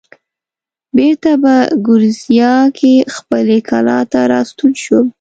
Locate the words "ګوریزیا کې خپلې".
1.85-3.57